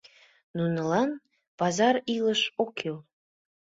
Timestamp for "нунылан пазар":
0.57-1.95